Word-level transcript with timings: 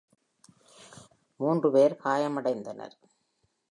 மூன்று 1.39 1.71
பேர் 1.71 1.99
காயமடைந்தனர். 2.03 2.95